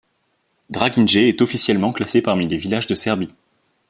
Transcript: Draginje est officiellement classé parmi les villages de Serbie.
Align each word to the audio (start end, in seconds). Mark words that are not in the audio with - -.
Draginje 0.71 1.17
est 1.27 1.41
officiellement 1.43 1.93
classé 1.93 2.23
parmi 2.23 2.47
les 2.47 2.57
villages 2.57 2.87
de 2.87 2.95
Serbie. 2.95 3.35